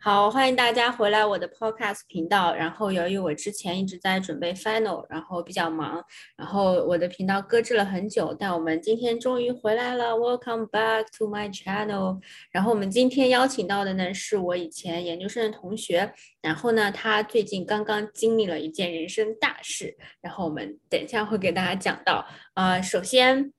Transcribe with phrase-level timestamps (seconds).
[0.00, 2.54] 好，欢迎大家回来我的 podcast 频道。
[2.54, 6.02] 然后由于我之前一直在准备 final，然后比较忙，
[6.36, 8.32] 然后我的频道搁置了很久。
[8.38, 12.20] 但我们今天终于回来了，Welcome back to my channel。
[12.52, 22.24] 然后我们今天邀请到的呢是我以前研究生的同学，然后呢他最近刚刚经历了一件人生大事，然后我们等一下会给大家讲到。
[22.54, 23.52] 啊，首先。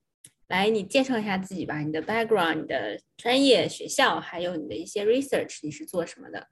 [0.50, 6.44] 来，你介绍一下自己吧，你的 background、你的专业、学校，还有你的一些 research，你是做什么的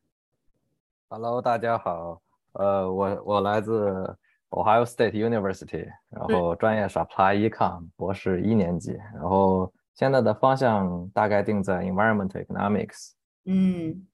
[1.09, 2.23] ？Hello，大家好，
[2.53, 4.17] 呃，我我来自
[4.51, 13.15] Ohio State University，然后专业是 Apply Econ，博士一年级，然后现在的方向大概定在 Environmental Economics。
[13.47, 14.07] 嗯，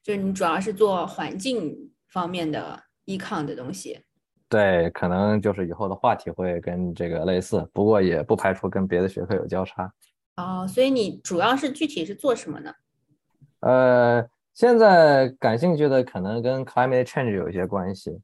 [0.00, 4.00] 就是你主要是做环境方面的 econ 的东西。
[4.54, 9.92] 对，可能就是以后的话题会跟这个类似，不过也不排除跟别的学科有交叉。
[10.36, 12.72] 哦，所以你主要是具体是做什么呢？
[13.58, 18.16] 呃，现在感兴趣的可能跟 climate change 有一些关系，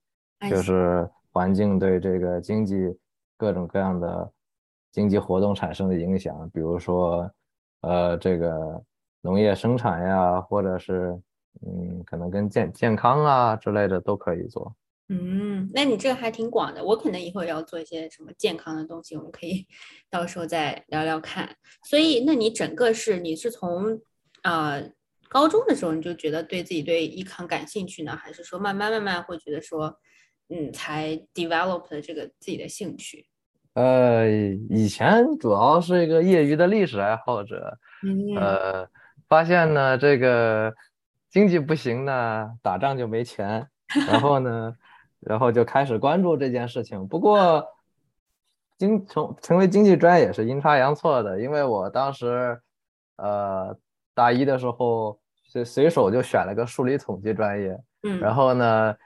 [0.48, 2.96] 就是环境对这个经济
[3.36, 4.30] 各种各样的
[4.92, 7.28] 经济活动产生的影响，比如说
[7.80, 8.80] 呃这个
[9.20, 11.20] 农业生产呀，或者是
[11.66, 14.72] 嗯可能跟健健康啊之类的都可以做。
[15.12, 16.84] 嗯，那你这个还挺广的。
[16.84, 19.66] 我可能以后要做一些什么健康的东西，我们可以
[20.08, 21.56] 到时候再聊聊看。
[21.82, 24.00] 所以，那你整个是你是从
[24.44, 24.88] 呃
[25.28, 29.98] 高中的时候你就觉得对自己对医康感兴趣呢，还是说慢慢慢慢会觉得说，
[30.48, 33.26] 嗯，才 develop 的这个自己的兴趣？
[33.74, 34.30] 呃，
[34.68, 37.76] 以前主要是一个业余的历史爱好者，
[38.38, 38.88] 呃，
[39.28, 40.72] 发现呢这个
[41.28, 43.66] 经济不行呢，打仗就没钱，
[44.06, 44.76] 然后呢。
[45.20, 47.06] 然后就开始关注这件事情。
[47.06, 47.62] 不过，
[48.78, 52.58] 经成成为经济专业也是阴差阳错的，因为我当时，
[53.16, 53.76] 呃，
[54.14, 57.78] 大一的时候随随手就选了个数理统计专业。
[58.02, 58.18] 嗯。
[58.18, 58.96] 然后呢，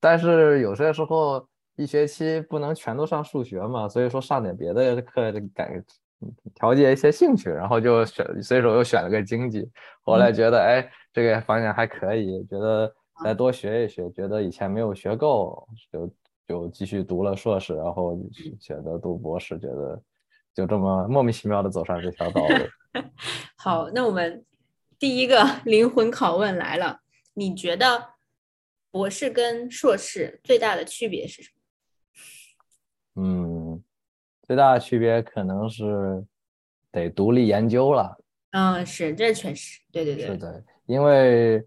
[0.00, 1.46] 但是有些时候
[1.76, 5.80] 一学期不能全都上数学嘛，所以说上点别的课改
[6.52, 9.70] 调节一些兴趣，然后就选随手又选了个经济。
[10.02, 12.92] 后来觉得哎，这个方向还可以，觉得。
[13.22, 16.14] 再多学一学，觉得以前没有学够，就
[16.48, 18.18] 就继续读了硕士，然后
[18.58, 20.02] 选择读博士，觉得
[20.52, 23.02] 就这么莫名其妙的走上这条道路。
[23.56, 24.44] 好，那我们
[24.98, 27.00] 第一个 灵魂拷问来了，
[27.34, 28.14] 你觉得
[28.90, 31.50] 博士跟硕士最大的区别是什
[33.14, 33.22] 么？
[33.22, 33.84] 嗯，
[34.42, 36.24] 最大的区别可能是
[36.90, 38.18] 得独立研究了。
[38.50, 41.64] 嗯，是，这确实，对对对，是的，因为。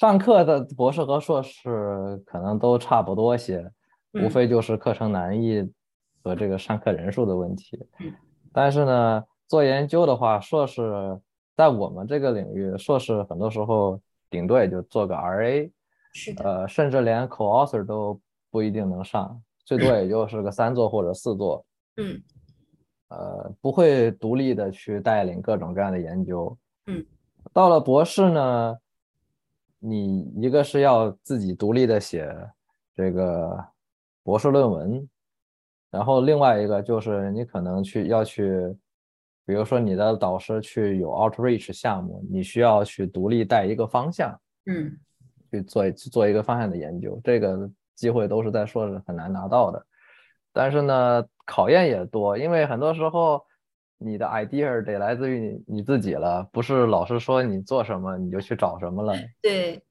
[0.00, 3.70] 上课的博士和硕士可能都差不多些，
[4.14, 5.70] 无非就是课程难易
[6.24, 7.78] 和这个上课人数的问题。
[8.50, 11.20] 但是呢，做研究的话，硕士
[11.54, 14.00] 在我们这个领域，硕士很多时候
[14.30, 15.70] 顶多也就做个 RA，
[16.42, 18.18] 呃，甚至连 co-author 都
[18.50, 21.62] 不一定能上，最多也就是个三座或者四座。
[21.98, 22.22] 嗯，
[23.08, 26.56] 呃，不会独立的去带领各种各样的研究。
[26.86, 27.04] 嗯，
[27.52, 28.78] 到了博士呢？
[29.80, 32.32] 你一个是要自己独立的写
[32.94, 33.58] 这个
[34.22, 35.08] 博士论文，
[35.90, 38.76] 然后另外一个就是你可能去要去，
[39.44, 44.96] 比如说你的导师去有 outreach 项目，你需要去独立带一个方向，嗯，
[45.50, 49.86] 去做做一个方向的研究，这个机会都是在硕士很难拿到的，
[50.52, 53.42] 但是呢，考验也多，因为很多时候。
[54.02, 59.14] 你的 idea 得来自于你你自己了，不是老师说你做什么你就去找什么了。
[59.42, 59.84] 对，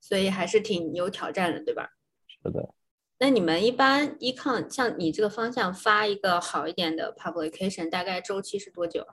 [0.00, 1.88] 所以还是挺有挑战的，对吧？
[2.28, 2.74] 是的。
[3.18, 9.06] 那你们一般 econ 像你这个方向发一个好一点的 publication，大概周期是多久？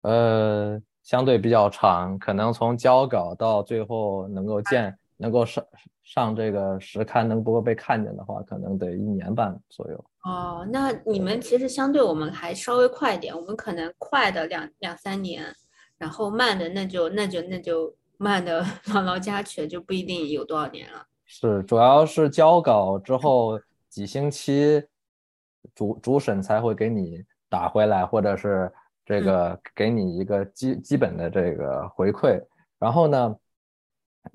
[0.00, 4.98] 呃，相对比较长，可能从交稿到最后能够见。
[5.20, 5.64] 能够上
[6.04, 10.04] 上这个实刊能不够被看见的话，可能得一年半左右。
[10.24, 15.44] 哦，那你们其实相对我们还稍微快一点，我们可能快的两两三年，
[15.98, 21.04] 然后慢的那就那就那就慢的姥姥家去了，就不一定有多少年了。
[21.26, 24.82] 是，主要是交稿之后几星期，
[25.74, 28.72] 主主审才会给你打回来，或者是
[29.04, 32.40] 这个给你一个基基本的这个回馈，
[32.78, 33.36] 然后呢。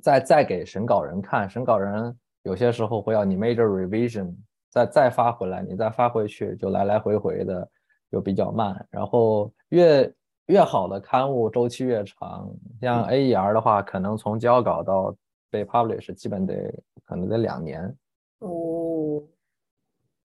[0.01, 4.33] 再再给审稿人看，审稿人有些时候会要你 major revision，
[4.69, 7.69] 再再发回来，你再发回去，就来来回回的，
[8.11, 8.85] 就比较慢。
[8.89, 10.13] 然后越
[10.47, 12.49] 越好的刊物周期越长，
[12.81, 15.15] 像 AER 的话，可能从交稿到
[15.49, 16.73] 被 publish 基本得
[17.05, 17.95] 可能得两年。
[18.39, 19.21] 哦。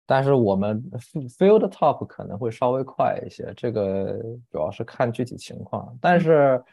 [0.06, 0.82] 但是我们
[1.38, 4.18] field top 可能会稍微快一些，这个
[4.50, 5.98] 主要是看具体情况。
[6.02, 6.64] 但是。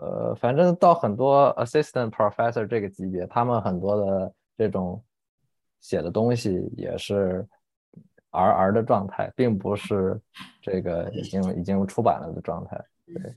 [0.00, 5.02] 呃，反正到很多 assistant professor 这个级别，他们很多的这种
[5.80, 7.46] 写的东西也是
[8.30, 10.20] R R 的状态，并不是
[10.60, 12.84] 这个已经已经出版了的状态。
[13.06, 13.34] 对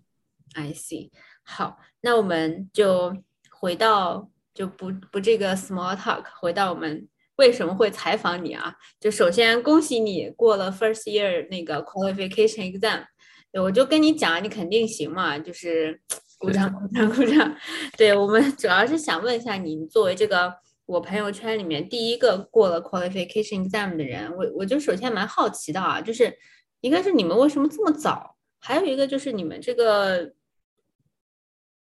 [0.56, 1.12] ，I see。
[1.44, 3.16] 好，那我们就
[3.52, 7.08] 回到就不不这个 small talk，回到我们
[7.38, 8.76] 为什么会采访你啊？
[9.00, 13.06] 就首先恭喜你过了 first year 那个 qualification exam，
[13.52, 16.02] 对，我就跟你讲，你肯定行嘛，就是
[16.39, 17.56] 鼓掌鼓掌鼓掌。
[17.95, 20.51] 对我们主要是想问一下你，作为这个
[20.88, 26.36] 我朋友圈里面第一个过了 qualification exam 的人，我我就首先蛮好奇的啊，就是
[26.81, 30.33] 一个是你们为什么这么早，还有一个就是你们这个。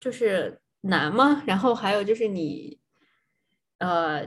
[0.02, 1.44] 就是难吗？
[1.46, 2.80] 然后还有就是你，
[3.80, 4.26] 呃，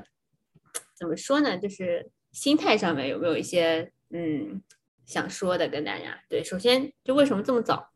[0.95, 1.57] 怎么说呢？
[1.57, 4.63] 就是心态上面有没有一些嗯
[5.07, 6.23] 想说的跟大家？
[6.29, 7.89] 对，首先就为什么这么早？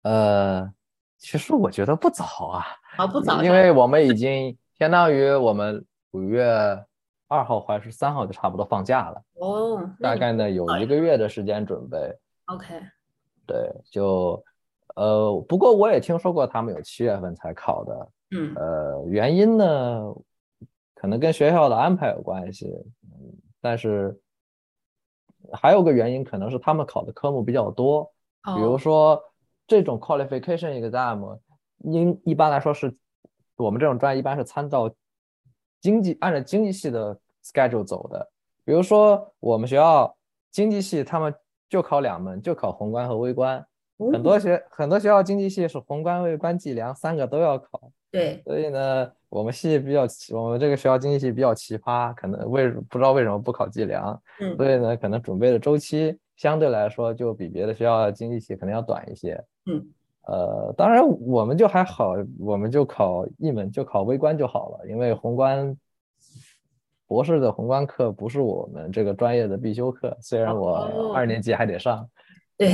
[0.00, 0.72] 呃，
[1.18, 2.64] 其实我觉得不早啊，
[2.96, 6.44] 啊不早，因为我们已经相当于我们五月
[7.28, 11.98] 二号还是三号就差不多放假了哦，大概呢有一个月的时间准备。
[12.46, 12.74] OK，
[13.46, 14.42] 对，就。
[14.96, 20.14] 呃，不过我也听说过他们有七月份才考的，嗯，呃，原因呢，
[20.94, 22.66] 可能跟学校的安排有关系，
[23.02, 24.16] 嗯，但是
[25.52, 28.04] 还有个原因可能是他们考的科目比较多，
[28.54, 29.20] 比如说
[29.66, 31.38] 这种 qualification exam，
[31.78, 32.94] 应一般来说是
[33.56, 34.92] 我们这种专业一般是参照
[35.80, 38.30] 经济按照经济系的 schedule 走的，
[38.64, 40.16] 比如说我们学校
[40.50, 41.34] 经济系他们
[41.68, 43.64] 就考两门，就考宏观和微观。
[44.12, 59.86] 很多学很多学校经济系是宏观、微观、计量三个都要考，对，所以呢，我们系比较奇，我们这个学校经济系比较奇葩，可能为不知道为什么不考计量，嗯，所以呢，可能准备的周期相对来说就比别的学校经济系可能要短一些，嗯，
[60.26, 65.76] 呃，当然我们就还好，我们就考一门就考微观就好了，因为宏观
[67.06, 72.08] 博士的宏观课不是我们这个专业的必修课，虽然我二年级还得上。
[72.56, 72.70] 对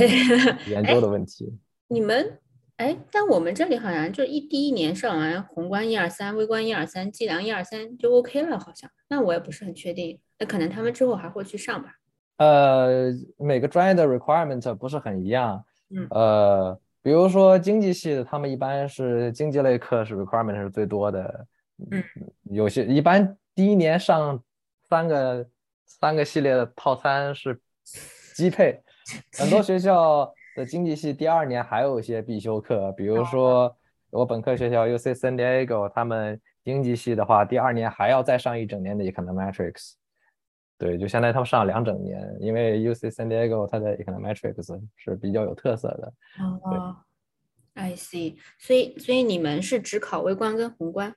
[0.67, 1.57] 研究的问题，
[1.89, 2.37] 你们
[2.77, 8.87] 哎，但我们这里好像就一第一年上完宏观一二三，微观一二三，计量一二三就 OK 了，好像。
[9.09, 11.95] 那我也不是很确定，那可能他们之后还会去上吧。
[12.37, 15.65] 呃，每个专业的 requirement 不是很一样。
[15.93, 16.07] 嗯。
[16.11, 21.47] 呃，比如说经济系的，他们一般是经济类课是 requirement 是最多的。
[21.91, 22.03] 嗯。
[22.51, 24.41] 有些一般第一年上
[24.89, 25.47] 三个
[25.85, 27.59] 三个系列的套餐是
[28.35, 28.81] 基配。
[29.37, 33.75] 很多学校的经济系第二年还有一些必修课，比如说
[34.09, 39.93] 我本科学校 U C San Diego，他们经济系的话，第二年还要再上一整年的 Econometrics。
[40.81, 46.13] 对，就相当于他们上了两整年，因为 U C San Diego 它的 Econometrics 是比较有特色的。
[46.43, 46.97] 哦
[47.75, 48.35] ，I see。
[48.57, 51.13] 所以，所以你们是只考微观跟宏观？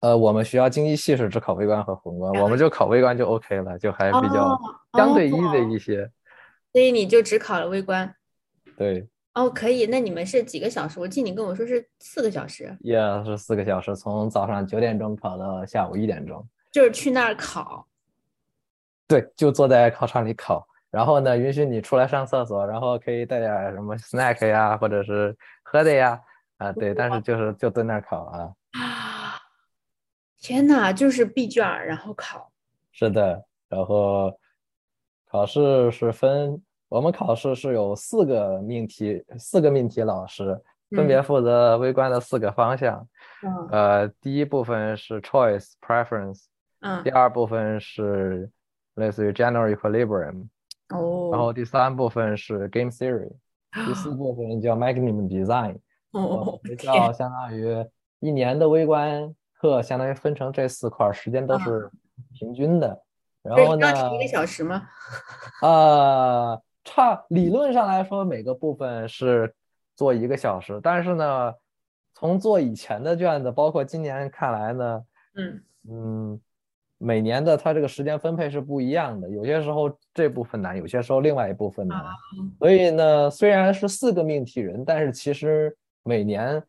[0.00, 4.58] 呃，我们学校经济系是只考微观和宏观，我们就考微观就 OK 了，就还比较
[4.94, 6.10] 相对 easy 一些。
[6.72, 8.12] 所以你就只考了微观，
[8.76, 9.86] 对，哦，可以。
[9.86, 10.98] 那你们是几个小时？
[10.98, 12.76] 我记得你跟我说是四个小时。
[12.80, 16.44] Yeah，是四个小时，从早上九点钟考到下午一点钟。
[16.72, 17.86] 就是去那儿考。
[19.08, 20.64] 对，就坐在考场里考。
[20.90, 26.20] 然后呢，允许你出来上厕所，然后可以带点什么 snack 呀，或者是喝的呀。
[26.58, 28.52] 啊，对，但是就是就蹲那儿考啊。
[28.78, 29.40] 啊！
[30.38, 32.52] 天哪，就是闭卷然后考。
[32.92, 34.38] 是的，然后。
[35.30, 40.58] 考试是分，我们考试是有四个命题，四个命题老师
[40.92, 43.06] 分别负责微观的四个方向。
[43.42, 46.46] 嗯，呃，第一部分是 choice preference，
[46.80, 48.50] 嗯，第二部分是
[48.98, 50.46] 类似于 general equilibrium，
[50.90, 53.30] 哦，然后第三部分是 game theory，
[53.86, 55.78] 第四部分叫 Magnum design。
[56.12, 57.86] 哦，学校相当于
[58.20, 61.90] 一年的微观课，相当于分成这四块，时间都是
[62.32, 63.02] 平均的。
[63.42, 63.86] 然后呢？
[64.14, 64.88] 一个小时吗？
[65.62, 69.54] 呃，差理论上来说，每个部分是
[69.94, 71.54] 做一个小时，但是呢，
[72.14, 76.40] 从做以前的卷子，包括今年看来呢，嗯嗯，
[76.98, 82.04] 每年的他这个时间分配是不一样的，有些时候这部分难，有些时候另外一部分难。
[82.58, 86.62] 所以呢，虽然是四个命题人，但是其实每年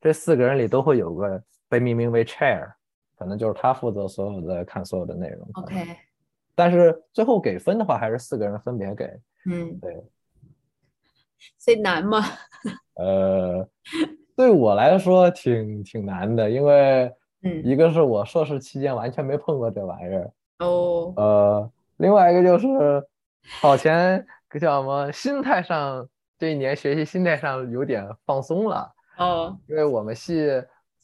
[0.00, 2.68] 这四个人里都会有个被命名为 chair，
[3.16, 5.48] 可能就是他负责所有的看所有的内容。
[5.54, 5.96] OK。
[6.54, 9.04] 但是最后给分的话，还是四个人分别给。
[9.48, 10.02] 嗯，对。
[11.58, 12.24] 所以难吗？
[12.96, 13.68] 呃，
[14.34, 17.12] 对我来说挺挺难的，因为
[17.46, 20.30] 嗯，一个是我硕士期间完全没碰过这玩意儿。
[20.58, 21.12] 哦。
[21.16, 23.06] 呃，另外一个就是
[23.60, 24.26] 考前
[24.60, 25.10] 叫什么？
[25.12, 28.92] 心态上这一年学习心态上有点放松了。
[29.18, 30.46] 哦，因为我们系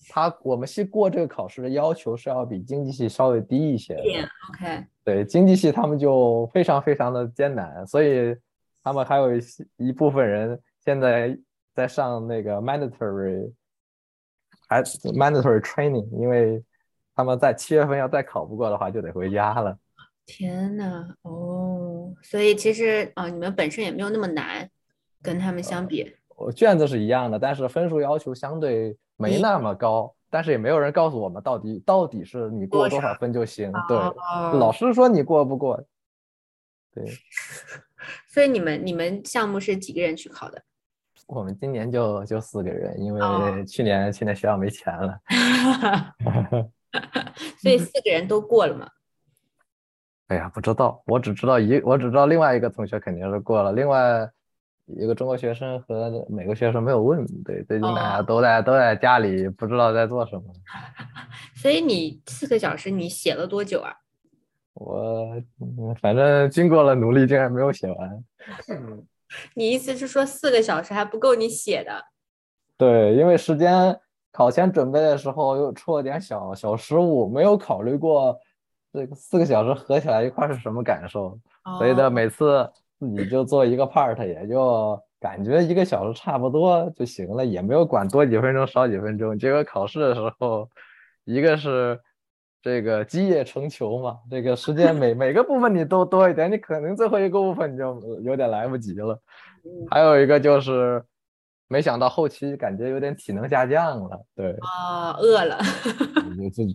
[0.08, 4.02] 他我们系过这个考试的要求是要比经济系稍微低一些的。
[4.50, 8.37] OK，对，经济系他们就非常非常的艰难，所以
[8.82, 11.38] 他们还有一些一部分人现在
[11.75, 13.50] 在上那个 mandatory
[14.72, 16.62] 还 mandatory training，因为
[17.14, 19.76] 他们在七月份要再考不过的话就得回家了。
[20.24, 24.68] 天呐，哦，所以其实啊、你们本身也没有那么难，
[25.20, 26.14] 跟他们相比。
[26.36, 33.70] 我卷子是一样的，但是分数要求相对没那么高，但是也没有人告诉我们到底到底是你过多少分就行。
[33.88, 35.84] 对，哦，老师说你过不过，
[36.94, 37.04] 对
[38.28, 40.62] 所以你们你们项目是几个人去考的？
[41.34, 45.18] 我们今年就就四个人，因哦为去年去年学校没钱了。
[47.58, 48.86] 所以四个人都过了嘛？
[50.28, 54.30] 哎呀，不知道，我只知道一，我只知道另外一个同学肯定是过了，另外
[54.84, 57.24] 一个中国学生和美国学生没有问。
[57.42, 60.42] 对，最近大家哦都在都在家里，不知道在做什么。
[61.56, 63.94] 所以你四个小时你写了多久啊？
[64.74, 68.24] 我嗯反正经过了努力，竟然没有写完。
[69.54, 72.04] 你意思是说四个小时还不够你写的？
[72.76, 73.98] 对，因为时间
[74.32, 78.36] 考前准备的时候又出了点小小失误，没有考虑过
[78.92, 81.38] 这个四个小时合起来一块儿是什么感受。
[81.78, 89.38] 所以呢，哦每次自己就做一个 part，也就感觉一个小时差不多就行了，也没有管多几分钟少几分钟。
[89.38, 90.68] 结果考试的时候，
[91.24, 92.00] 一个是
[92.62, 99.21] 这个积业成球嘛，这个时间每每个部分你都多一点，你可能最后一个部分你就有点来不及了。
[99.64, 101.02] 嗯还有一个就是，
[101.69, 105.59] 没想到后期感觉有点体能下降了，对，啊，饿了。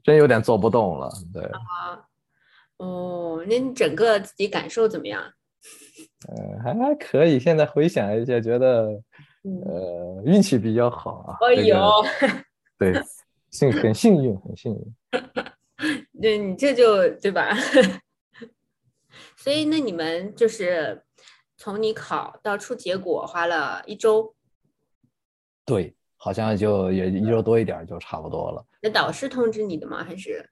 [0.03, 1.44] 真有点做不动了，对。
[2.77, 5.22] 哦，那你整个自己感受怎么样？
[6.29, 7.39] 嗯，还还可以。
[7.39, 8.89] 现在回想一下，觉得
[9.44, 11.38] 嗯，呃运气比较好啊。
[11.48, 11.75] 哎呦
[12.20, 12.34] 这个，
[12.77, 13.03] 对，
[13.51, 14.94] 幸很幸运，很幸运。
[16.21, 17.50] 对你这就对吧？
[19.36, 21.03] 所以那你们就是
[21.57, 24.36] 从你考到出结果花了一周，
[25.65, 28.65] 对，好像就也一周多一点儿就差不多了。
[28.81, 30.03] 那导师通知你的吗？
[30.03, 30.47] 还是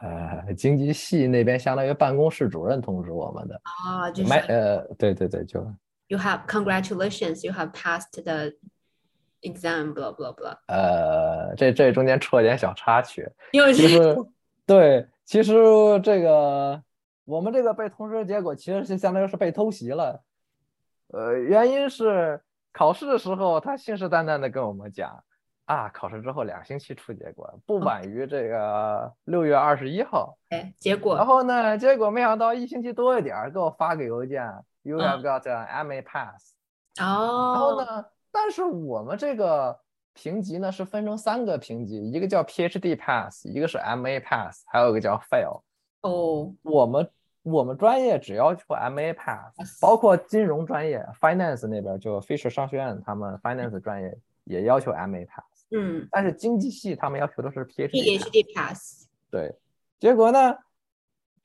[0.00, 5.60] 呃，经济系那边相当于办公室主任通知我们的，啊，就是没呃，对对对，就
[6.08, 8.52] you have congratulations, you have passed the
[9.40, 10.56] exam, blah blah blah。
[10.68, 13.26] 呃，这这中间出了点小插曲。
[13.52, 14.16] 又其是实，
[14.66, 15.54] 对，其实
[16.02, 16.82] 这个
[17.24, 20.22] 我们这个被通知的结果，其实是相当于是被偷袭了。
[21.08, 22.42] 呃，原因是
[22.72, 25.22] 考试的时候，他信誓旦旦的跟我们讲，
[25.66, 30.36] 啊，考试之后两星期出结果，不晚于这个六月二十一号。
[30.50, 34.44] 哎，结果然后呢，结果没想到一星期多一点儿，给我发个邮件
[34.82, 36.54] ，You 嗯 have got an MA pass。
[36.98, 39.78] 哦然后哦，呢，但是我们这个
[40.16, 45.60] 评级呢是分成三个评级，一个叫 PhD pass，一个是 MA pass，还有一个叫 fail。
[46.00, 47.10] 哦，我们
[47.42, 56.08] 我们专业只要求 MA pass，包括金融专业 finance 那边就 Fisher 商学院他们 finance 专业也要求 MA pass，嗯。
[56.10, 58.24] 但是经济系他们要求的是 PhD pass。
[58.24, 59.54] ，PhD pass，对，
[60.00, 60.56] 结果呢，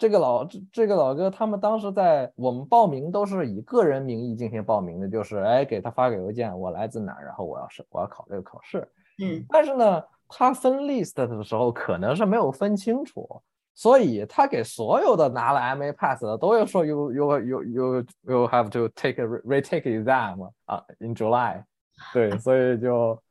[0.01, 8.79] 这个老这这个老哥他们当时在我们报名都是以个人名义进行报名的，就是哎给他发个邮件，我来自哪儿，然后我要是我要考这个考试。
[9.21, 13.43] 嗯但是呢，他分 list 的时候可能是没有分清楚，
[13.75, 20.49] 所以他给所有的拿了 MA pass 的都要说 you you you you you have to take a re- retake exam
[20.65, 21.63] 啊、in July，
[22.11, 23.21] 对，所以就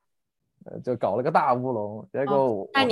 [0.66, 2.08] 呃就搞了个大乌龙。
[2.12, 2.84] 结果我,、来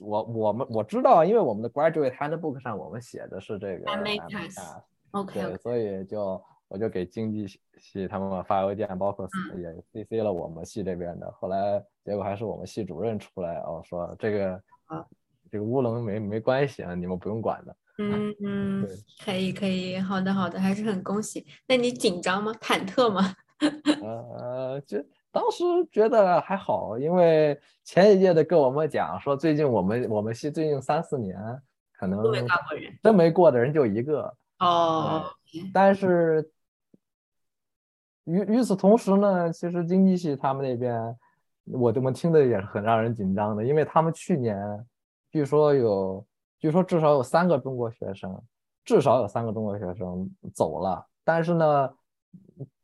[0.00, 4.76] 我我们我知道，因为我们的 graduate handbook 上我们写的是这个 pass。
[5.12, 11.30] ，OK 对所以就我就给经济系系他们发邮件，包括嗯也 CC 了我们系这边的。
[11.32, 15.06] 后来结果还是我们系主任出来哦，说这个好
[15.50, 17.76] 这个乌龙没没关系啊，你们不用管的。
[17.98, 21.46] 嗯嗯对，可以可以，好的好的，还是很恭喜。
[21.66, 22.52] 那你紧张吗？
[22.60, 23.22] 忐忑吗？
[24.02, 24.98] 呃，就
[25.36, 25.62] 当时
[25.92, 31.38] 觉得还好，因为前一届的跟我们讲说，最近我们我们系最近三四年
[31.92, 32.98] 可能都没挂过人。
[33.02, 35.26] 真没过的人就一个，哦，
[35.74, 36.50] 但是
[38.24, 41.14] 与与此同时呢，其实经济系他们那边，
[41.66, 44.56] 我这么听的也是很让人紧张的，因为他们去年
[45.30, 46.26] 据说有，
[46.58, 48.42] 据说至少有三个中国学生，
[48.86, 51.90] 至少有三个中国学生走了，但是呢，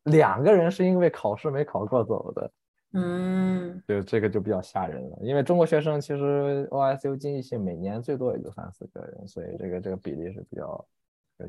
[0.04, 2.52] 两个人是因为考试没考过走的，
[2.94, 5.18] 嗯，就这个就比较吓人了。
[5.22, 10.86] 因为中国学生其实 OSU 经济系每年最多也就三四个人，所以这个这个比例是比较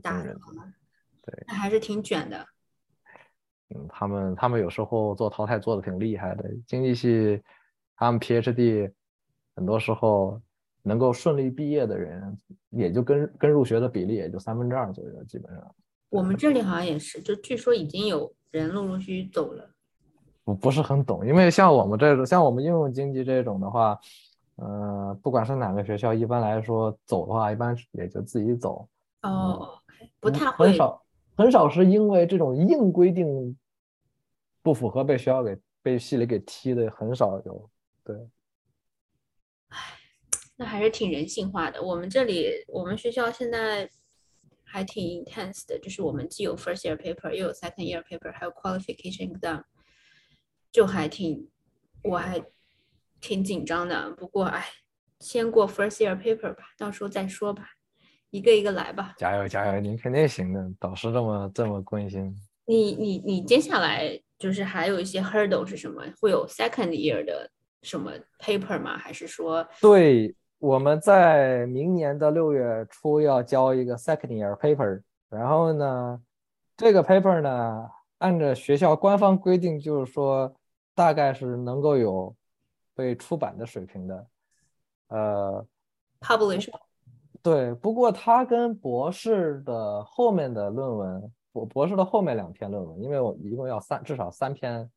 [0.01, 0.39] 惊人的。
[1.23, 1.43] 对。
[1.47, 2.45] 那还是挺卷的。
[3.75, 6.49] 嗯，他们他们有时候做淘汰做的挺厉害的。
[6.67, 7.41] 经济系
[7.95, 8.91] 他们 PhD
[9.55, 10.39] 很多时候
[10.83, 12.37] 能够顺利毕业的人，
[12.69, 15.75] 也就跟跟入学的比例也就三分之二左右，基本上。
[16.13, 19.67] 我们这里好像也是，就据说已经有人陆陆续续走了。
[20.43, 23.99] 我不是很懂，因为像我们这种，像我们应用经济这种的话，
[24.57, 28.87] 呃，不管是哪个学校，一般来说走的话，一般也就自己走。
[29.23, 29.79] 哦，
[30.19, 30.67] 不太会。
[30.67, 31.03] 很少
[31.35, 33.57] 很少是因为这种硬规定
[34.61, 37.69] 不符合被学校给被系里给踢的，很少有。
[38.03, 38.15] 对。
[39.69, 39.79] 唉，
[40.57, 41.81] 那还是挺人性化的。
[41.81, 43.89] 我们这里，我们学校现在。
[44.73, 49.61] 还挺 intense 的，就是我们既有 first year paper，又有 second year paper，还有 qualification exam，
[50.71, 51.47] 就还挺，
[52.03, 52.43] 我还
[53.21, 54.09] 挺紧张的。
[54.13, 54.65] 不过，哎，
[55.19, 57.69] 先过 first year paper 吧，到时候再说吧，
[58.31, 59.13] 一个一个来吧。
[59.19, 62.35] 加油加油，你肯定行的，导师这么这么关心。
[62.65, 66.01] 你你你接下来就是还有一些 hurdle 是什么？
[66.19, 67.47] 会有 second year 的
[67.83, 68.97] 什么 paper 吗？
[68.97, 69.69] 还是说？
[69.79, 70.35] 对。
[70.63, 76.21] 我们在明年的六月初要交一个 second year paper，然后呢，
[76.77, 77.89] 这个 paper 呢，
[78.19, 80.55] 按照学校官方规定，就是说
[80.95, 82.33] 大概是能够有
[82.95, 84.27] 被出版的水平的，
[85.09, 85.65] 呃
[86.21, 86.69] ，publish。
[87.41, 94.89] 对，不过它跟博士的后面的论文，博博士的后面两篇论文，因为我一共要三至少三篇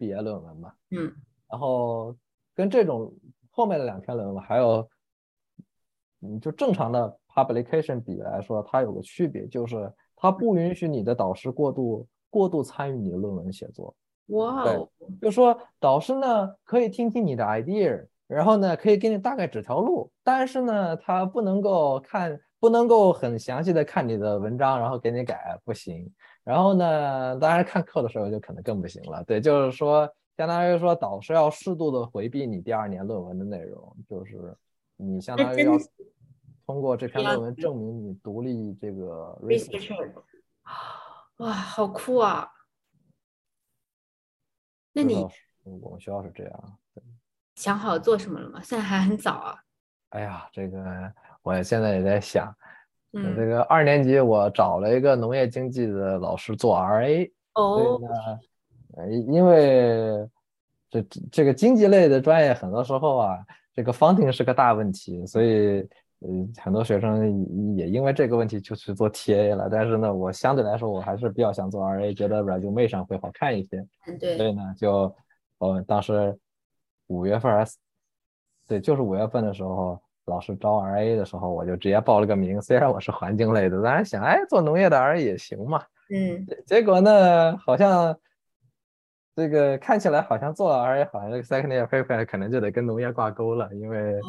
[0.00, 1.14] 毕业论文嘛，嗯，
[1.48, 2.12] 然后
[2.56, 3.14] 跟这种
[3.52, 4.84] 后面的两篇论文还有。
[6.22, 13.94] 嗯，就正常的 publication 比来说，它有个区别，就是它不允许你的导师过度过度参与你的论文写作。
[14.26, 14.88] 哇，对，
[15.20, 26.08] 就说导师呢可以听听你的 idea，然后呢可以给你大概指条路，但是呢他不能够看，不能够很详细的看你的文章，然后给你改，不行。
[26.44, 29.22] 然后呢，当然看课的时候就可能更不行了。
[29.24, 34.56] 对，就是说，相当于说导师要适度的回避你第二年论文的内容，就是
[34.96, 35.72] 你相当于要。
[36.64, 40.12] 通过这篇论文证明你独立这个 research，
[41.38, 42.48] 哇，好酷啊！
[44.92, 45.26] 那你
[45.64, 46.78] 我们学校是这样，
[47.56, 48.60] 想好做什么了吗？
[48.62, 49.58] 现在还很早啊。
[50.10, 52.54] 哎呀，这个我现在也在想，
[53.12, 58.00] 嗯，这个二年级我找了一个农业经济的老师做 RA，哦，
[58.96, 60.28] 呃，因为
[60.88, 63.44] 这这个经济类的专业很多时候啊，
[63.74, 65.84] 这个 funding 是个大问题，所以。
[66.24, 73.84] 嗯，很多学生也因为这个问题就去做 TA 了，但是呢，我相对来说我还是比较想做 RA，觉得 resume 上会好看一些。
[74.20, 74.36] 对。
[74.36, 75.12] 所以呢，就
[75.58, 76.38] 呃当时
[77.08, 77.66] 五月份
[78.68, 82.62] 对，就是五月份的时候，老师招 RA 的时候，我就直接报了个名。
[82.62, 85.82] 虽然我是环境类的，但是想，哎，做农业的 RA 也行嘛。
[86.14, 86.46] 嗯。
[86.64, 88.16] 结果呢，好像
[89.34, 94.20] 这个看起来好像做了 RA，好像这个 second year paper 可能就得跟农业挂钩了，因为，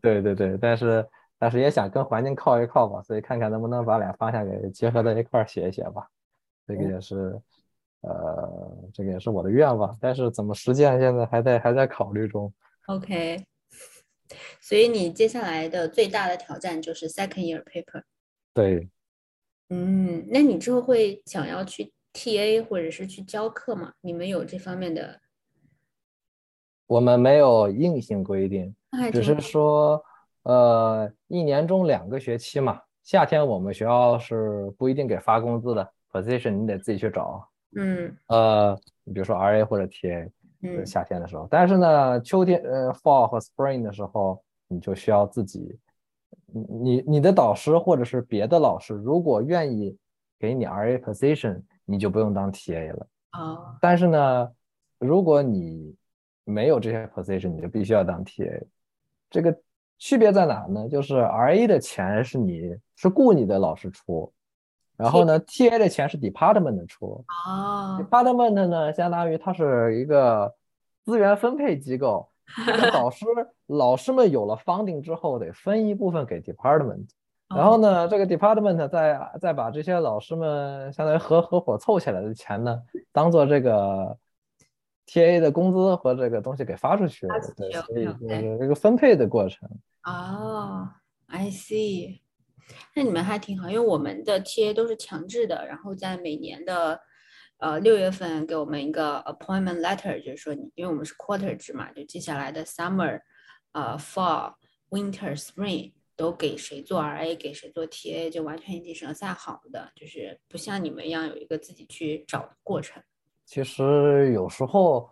[0.00, 1.04] 对对对，但是。
[1.42, 6.08] 但是也想跟环境靠一靠吧，所以看看能不能把俩方向给结合在一块儿写一写吧。
[6.68, 7.36] 这个也是，
[8.02, 9.98] 呃，这个也是我的愿望。
[10.00, 12.54] 但是怎么实践，现在还在还在考虑中。
[12.86, 13.44] OK，
[14.62, 18.04] 所以你接下来的最大的挑战就是 second year paper。
[18.54, 18.88] 对。
[19.70, 23.94] 嗯，那你之后会想要去 TA 或者是去教课吗？
[24.00, 25.18] 你们有这方面的？
[26.86, 28.72] 我们没有硬性规定，
[29.12, 30.04] 只是说。
[30.44, 37.48] 呃，一年中两个学期嘛，夏天我们学校是不一定给发工资的，position 你得自己去找。
[37.76, 40.28] 嗯，呃，你比如说 RA 或者 TA，
[40.62, 45.78] 嗯，夏天的时候，但是呢，秋天呃 fall 和 spring 的时候，你就需要自己，
[46.46, 49.96] 你你的导师或者是别的老师，如果愿意
[50.40, 53.06] 给你 RA position，你就不用当 TA 了。
[53.30, 54.52] 啊，但是呢，
[54.98, 55.94] 如果你
[56.44, 58.64] 没有这些 position，你就必须要当 TA，
[59.30, 59.56] 这个。
[60.04, 60.88] 区别在哪呢？
[60.88, 64.32] 就是 R A 的钱是你是雇你的老师出，
[64.96, 67.24] 然后呢，T A 的钱是 department 出。
[67.46, 70.52] 哦，department 呢，相当于它是一个
[71.04, 72.28] 资源分配机构，
[72.92, 73.24] 导师
[73.68, 77.06] 老师们有了 funding 之后，得分一部分给 department，
[77.54, 84.18] 然后呢，这个 department 再再把这些老师们相当于合合伙凑起来的钱呢，当做这个。
[85.06, 89.68] T A 的工资和这个东西给发出去了，对，所以就是这个分配的过程。
[90.04, 90.88] 哦
[91.26, 92.20] ，I see。
[92.94, 97.00] 那你们还挺好，因为我们的 T A 都是强制的，然后在每年的
[97.58, 103.20] 呃六月份给我们一个 appointment letter，就是说你，因为我们是 quarter 制嘛，就接下来的 summer、
[103.72, 104.54] 呃 fall、
[104.90, 113.02] winter、spring 都给谁做 R A，给谁做 T A，就完全已经是赛好的，就是不像你们一样有一个自己去找的过程。
[113.52, 115.06] 其实有时候，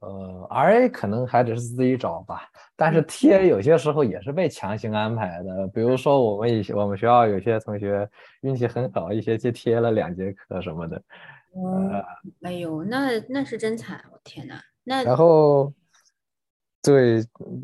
[0.00, 2.42] 呃，RA 可能还得是自己找吧，
[2.74, 5.68] 但是 TA 有些时候也是被强行安排的。
[5.68, 11.00] 比如说我们以我们学校有些同学运气很好，一学期 TA 了两节课什么的。
[11.52, 12.04] 哦，
[12.42, 14.02] 哎呦，那那是真惨！
[14.12, 15.72] 我天哪，那然后
[16.82, 17.22] 对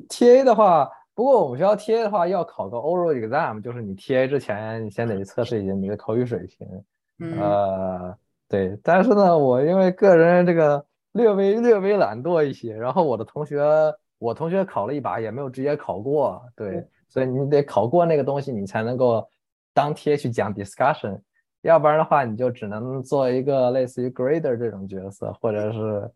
[0.09, 6.85] TA 的话，不过我们学校 TA 的话要考个 oral exam，就是你 TA 之前你先得测试一下你的口语水平。
[7.19, 8.17] 嗯呃，
[8.53, 13.65] 对，但是呢，我因为个人这个略微略微懒惰一些，然后我的同学，
[14.19, 19.27] 我同学考了一把也没有直接考过，对嗯，所以你得考过那个东西，你才能够
[19.73, 21.19] 当贴去讲 discussion，
[21.63, 26.11] 要不然的话，你就只能做一个类似于 grader 这种角色，或者是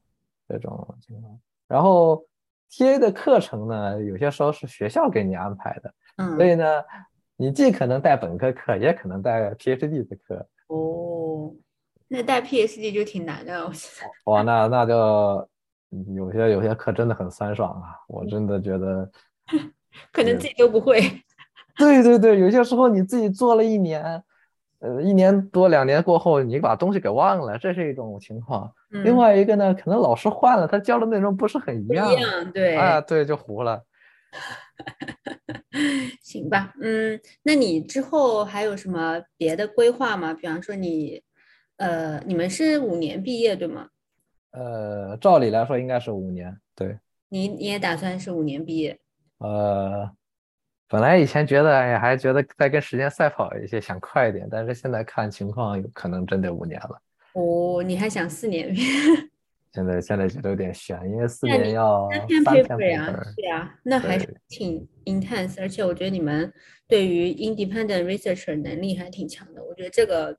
[0.47, 1.41] 这种情况。
[1.67, 2.23] 然后
[2.71, 5.95] TA 的课程呢，有些时候是学校给你安排的，
[6.37, 6.83] 所嗯以呢，
[7.39, 10.47] 你既可能带本科课，也可能带 PhD 的课。
[10.67, 11.51] 哦，
[12.09, 14.07] 那带 PSD 就挺难的，我觉得。
[14.31, 14.95] 哇，那那就
[15.91, 17.95] 嗯有些有些课真的很酸爽啊！
[18.09, 19.11] 我真的觉得，
[20.13, 21.01] 可能自己都不会。
[21.79, 24.23] 对对对，有些时候你自己做了一年，
[24.81, 28.73] 呃，一年多两年过后，你把东西给忘了，这是一种情况。
[28.91, 32.77] 另嗯，外一个呢，可能老师换了，他教的内容不是很一样一，样，对。
[32.77, 33.83] 啊，对，就糊了。
[36.23, 40.33] 行吧，嗯，那你之后还有什么别的规划吗？
[40.35, 41.23] 比方说你，
[41.77, 43.89] 呃，你们是五年毕业对吗？
[44.53, 48.99] 呃，照理来说应该是五年，对，你你也打算是五年毕业？
[49.39, 50.11] 呃，
[50.89, 57.01] 本来以前觉得，哎呀，还觉得在跟时间赛跑一些，想快一点，但是现在看情况，有可能真得五年了。
[57.35, 58.87] 哦，你还想四年毕业？
[59.75, 66.51] 现在现在觉得有点悬，因为四年要三篇 paper 呀，paper，对呀，那还是挺 intense，而且我觉得你们
[66.89, 69.63] 对于 independent researcher 能力还挺强的。
[69.63, 70.35] 我觉得这个，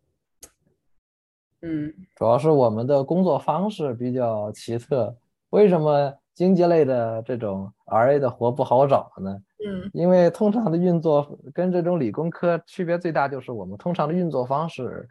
[1.61, 5.15] 嗯主要是我们的工作方式比较奇特。
[5.49, 9.31] 为什么经济类的这种 RA 的活不好找呢？
[9.65, 15.07] 嗯因为通常的运作跟这种理工科区别最大就是我们通常的运作方式，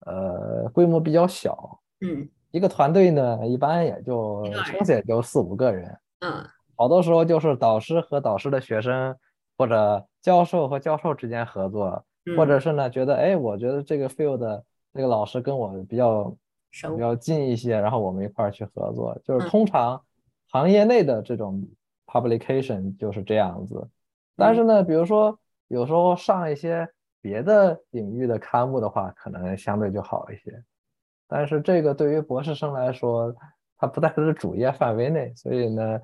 [0.00, 1.80] 呃，规模比较小。
[2.00, 6.44] 嗯一个团队呢，一般也就撑死也就四五个人，嗯
[6.76, 9.16] 好多时候就是导师和导师的学生，
[9.56, 11.90] 或者教授和教授之间合作，
[12.36, 14.62] 或嗯，者是呢觉得，哎，我觉得这个 field
[14.98, 16.34] 的这个老师跟我比较
[16.72, 16.96] 熟。
[16.96, 19.16] 比较近一些，然后我们一块儿去合作。
[19.24, 19.48] 就是嗯。
[19.48, 20.02] 通常
[20.50, 21.64] 行业内的这种
[22.04, 23.88] publication 就是这样子，
[24.34, 26.88] 但是呢，比如说有时候上一些
[27.20, 30.64] 别的领域的刊物的话，可能相对就好一些。
[31.28, 33.32] 但是这个对于博士生来说，
[33.76, 36.00] 他不在他的主业范围内，所以呢，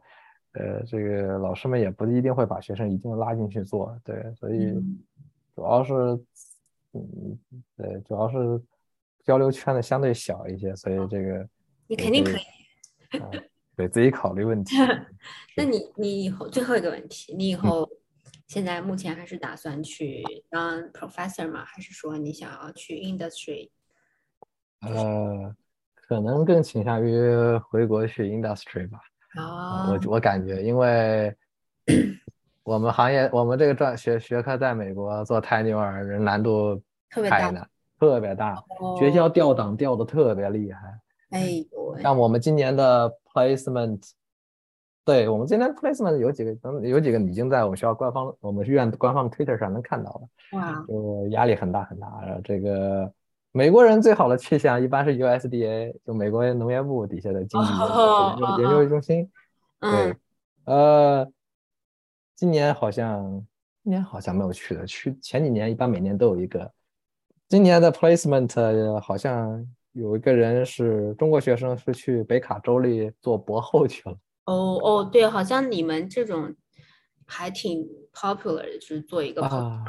[0.52, 5.00] 呃，这个老师们也不一定会把学生一定拉进去做，对，所以嗯。
[5.56, 5.94] 主要是，
[6.92, 7.38] 嗯，
[7.76, 8.60] 对，主要是
[9.24, 11.48] 交流圈子相对小一些，所以这个
[11.86, 12.42] 你肯定可以。
[13.76, 14.76] 对自己考虑问题。
[15.56, 17.90] 那你你以后最后一个问题，你以嗯后
[18.46, 21.64] 现在目前还是打算去当 professor 吗？
[21.64, 23.70] 还是说你想要去 industry？
[24.82, 25.56] 呃，
[25.94, 29.00] 可能更倾向于回国去 industry 吧。
[29.34, 31.34] 啊，哦，我我感觉，因为
[32.62, 37.68] 我们行业，我们这个专学学科在美国做 tenure 人难度特别大太难，
[38.04, 38.62] 特别大，
[38.98, 40.80] 学校调档调的特别厉害。
[41.30, 43.98] 哎呦，像我们今年的 placement，
[45.04, 52.06] 对我们今年 placement 有几个，能有几个已经在我们学校官方，我们院官方 Twitter 上能看到了，哇，就压力很大很大。
[52.22, 53.10] 呃这个
[53.52, 59.30] 美国人最好的去向一般是 USDA，就美国农业部底下的经济研究哦研究研究中心。
[59.80, 60.16] 对嗯，，
[61.22, 61.32] 呃，
[62.36, 63.44] 今年好像
[63.82, 66.70] 今年好像没有去的，去前几年一般每年都有一个。
[67.48, 74.16] 今年的 placement 呃好像有一个人是中国学生，是去北卡州立做博后去了。
[74.46, 76.54] 哦哦，对，好像你们这种
[77.26, 79.84] 还挺 popular 的，就是做一个啊，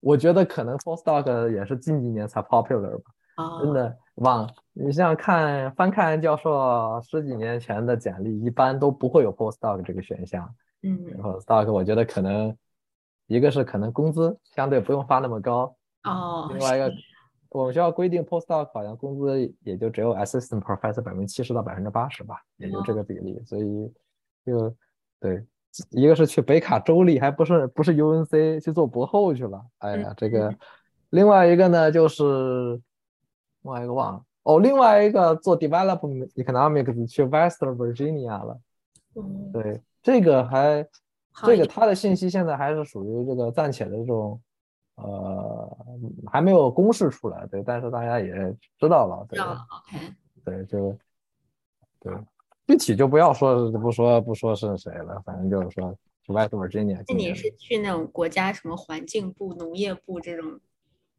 [0.00, 3.10] 我觉得可能 postdoc 也是近几年才 popular 吧。
[3.36, 10.54] 啊真哦，的忘了，你像看翻看教授十几年前的简历，一般都不会有 postdoc 这个选项。
[10.82, 12.54] 嗯 postdoc 我觉得可能
[13.26, 16.92] 一个是可能工资相对不用发那么高，哦，另外一个
[17.50, 23.92] 我们学校规定 postdoc 好像工资也就只有 assistant professor 百分之七十到百分之八十吧，也就这个比例，所以
[24.44, 24.74] 就
[25.20, 25.44] 对，
[25.90, 30.54] 一个是去北卡州立，还不是不是 UNC 去做博后去了，哎呀，这个，
[31.10, 32.24] 另外一个呢就是
[33.62, 34.24] 另外一个忘了。
[34.44, 38.60] 哦，另外一个做 development economics 去 Western Virginia 了，
[39.14, 40.84] 嗯对，这个还
[41.44, 44.40] 这个他的信息现在还是属于这个暂且的这种，
[44.96, 45.78] 呃，
[46.30, 48.32] 还没有公示出来，对，但是大家也
[48.78, 50.96] 知道了，对，，OK，对，就
[52.00, 52.14] 对，
[52.66, 57.02] 具体就不要说不说不说是谁了，反正就是说去 West Virginia。
[57.08, 60.60] 那你是去那种国家什么环境部、农业部这种？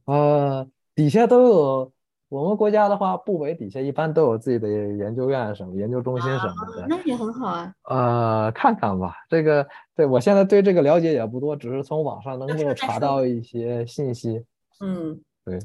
[0.05, 1.91] 呃，底下都有。
[2.33, 6.87] 我们国家的话，部委底下一般都有自己的研究院什么研究中心什么的。
[6.89, 7.71] 那也很好啊。
[7.83, 14.43] 呃，看看吧，这个对我现在对这个了解也不多，只是从网上能够查到一些信息。
[14.79, 15.59] 嗯，对，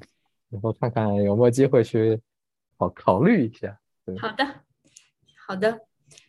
[0.51, 2.21] 以后看看有没有机会去
[2.77, 3.79] 考考虑一下。
[4.21, 4.47] 好的，
[5.47, 5.81] 好的，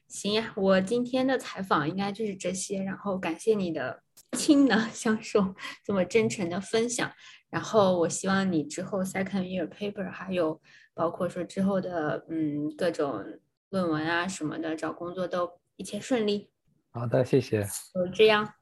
[0.07, 4.01] 行呀，我今天的采访应该就是这些，然后感谢你的
[4.33, 7.11] 倾囊相授， 这么真诚的分享。
[7.49, 10.61] 然后我希望你之后 second year paper 还有
[10.93, 13.23] 包括说之后的嗯各种
[13.69, 16.51] 论文啊什么的找工作都一切顺利。
[16.91, 17.63] 好的，谢谢。
[17.63, 18.53] 就这样，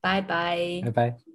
[0.00, 0.58] 拜拜。
[0.84, 1.31] 拜拜。